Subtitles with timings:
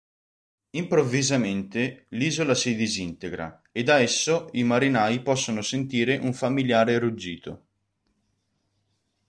[0.71, 7.65] Improvvisamente, l'isola si disintegra e da esso i marinai possono sentire un familiare ruggito.